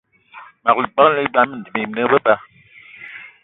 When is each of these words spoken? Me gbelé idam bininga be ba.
Me 0.63 0.71
gbelé 0.77 1.21
idam 1.27 1.51
bininga 1.73 2.03
be 2.11 2.17
ba. 2.25 2.35